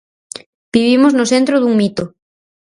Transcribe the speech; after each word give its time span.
Vivimos 0.73 1.11
no 1.17 1.25
centro 1.33 1.55
dun 1.59 1.73
mito. 1.81 2.03